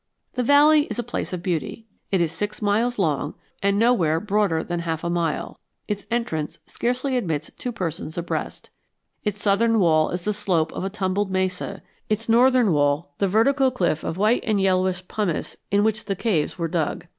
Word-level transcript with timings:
The 0.33 0.41
valley 0.41 0.85
is 0.87 0.97
a 0.97 1.03
place 1.03 1.31
of 1.31 1.43
beauty. 1.43 1.85
It 2.11 2.21
is 2.21 2.31
six 2.31 2.59
miles 2.59 2.97
long 2.97 3.35
and 3.61 3.77
nowhere 3.77 4.19
broader 4.19 4.63
than 4.63 4.79
half 4.79 5.03
a 5.03 5.11
mile; 5.11 5.59
its 5.87 6.07
entrance 6.09 6.57
scarcely 6.65 7.17
admits 7.17 7.51
two 7.59 7.71
persons 7.71 8.17
abreast. 8.17 8.71
Its 9.23 9.39
southern 9.39 9.79
wall 9.79 10.09
is 10.09 10.23
the 10.23 10.33
slope 10.33 10.73
of 10.73 10.83
a 10.83 10.89
tumbled 10.89 11.29
mesa, 11.29 11.83
its 12.09 12.27
northern 12.27 12.71
wall 12.73 13.13
the 13.19 13.27
vertical 13.27 13.69
cliff 13.69 14.03
of 14.03 14.17
white 14.17 14.43
and 14.43 14.59
yellowish 14.59 15.07
pumice 15.07 15.55
in 15.69 15.83
which 15.83 16.05
the 16.05 16.15
caves 16.15 16.57
were 16.57 16.67
dug. 16.67 17.05